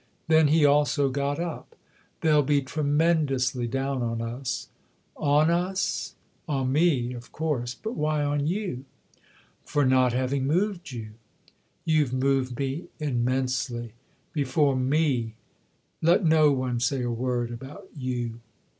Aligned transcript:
Then 0.29 0.47
he 0.47 0.65
also 0.65 1.09
got 1.09 1.39
up. 1.39 1.75
"They'll 2.21 2.41
be 2.41 2.63
tremendously 2.63 3.67
down 3.67 4.01
on 4.01 4.19
us."" 4.19 4.67
On' 5.15 5.51
us'? 5.51 6.15
On 6.49 6.71
me, 6.71 7.13
of 7.13 7.31
course 7.31 7.75
but 7.75 7.95
why 7.95 8.23
on 8.23 8.47
you?" 8.47 8.67
1 8.71 8.71
82 8.71 8.71
THE 8.71 8.71
OTHER 8.71 8.79
HOUSE" 8.79 9.23
For 9.71 9.85
not 9.85 10.13
having 10.13 10.47
moved 10.47 10.91
you."" 10.91 11.11
You've 11.85 12.13
moved 12.13 12.57
me 12.57 12.85
immensely. 12.97 13.93
Before 14.33 14.75
me 14.75 15.35
let 16.01 16.25
no 16.25 16.51
one 16.51 16.79
say 16.79 17.03
a 17.03 17.11
word 17.11 17.51
about 17.51 17.87
you 17.95 18.39